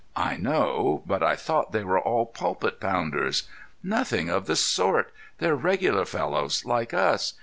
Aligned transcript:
"I 0.17 0.35
know; 0.35 1.03
but 1.05 1.21
I 1.21 1.35
thought 1.35 1.73
they 1.73 1.83
were 1.83 1.99
all 1.99 2.25
pulpit 2.25 2.79
pounders." 2.79 3.47
"Nothing 3.83 4.29
of 4.29 4.47
the 4.47 4.55
sort! 4.55 5.13
They're 5.37 5.55
regular 5.55 6.05
fellows, 6.05 6.65
like 6.65 6.91
us. 6.91 7.35